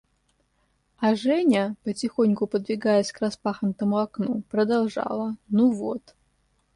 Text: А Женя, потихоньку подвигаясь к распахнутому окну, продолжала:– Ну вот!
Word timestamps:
А 0.97 1.13
Женя, 1.13 1.75
потихоньку 1.83 2.47
подвигаясь 2.47 3.11
к 3.11 3.19
распахнутому 3.19 3.99
окну, 3.99 4.41
продолжала:– 4.49 5.35
Ну 5.49 5.69
вот! 5.69 6.15